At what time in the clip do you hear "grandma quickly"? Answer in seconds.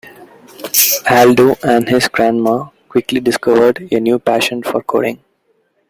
2.07-3.19